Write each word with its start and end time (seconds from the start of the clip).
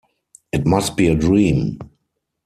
It 0.51 0.65
must 0.65 0.97
be 0.97 1.09
a 1.09 1.15
dream! 1.15 1.77